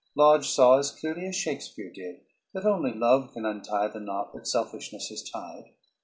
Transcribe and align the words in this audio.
Lodge 0.15 0.49
saw 0.49 0.79
as 0.79 0.89
clearly 0.89 1.27
as 1.27 1.35
Shakespeare 1.35 1.91
did 1.93 2.21
that 2.55 2.65
only 2.65 2.91
love 2.91 3.33
can 3.33 3.45
untie 3.45 3.87
the 3.87 3.99
knot 3.99 4.33
that 4.33 4.47
selfishness 4.47 5.09
has 5.09 5.21
tied. 5.29 5.73